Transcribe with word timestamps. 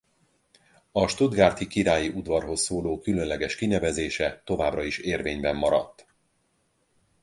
A 0.91 1.07
stuttgarti 1.07 1.67
királyi 1.67 2.07
udvarhoz 2.09 2.61
szóló 2.61 2.99
különleges 2.99 3.55
kinevezése 3.55 4.41
továbbra 4.45 4.83
is 4.83 4.97
érvényben 4.97 5.55
maradt. 5.55 6.07